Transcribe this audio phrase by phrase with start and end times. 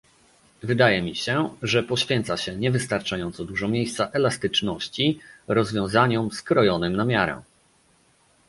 [0.63, 7.41] Wydaje mi się, że poświęca się niewystarczająco dużo miejsca elastyczności, rozwiązaniom "skrojonym na miarę"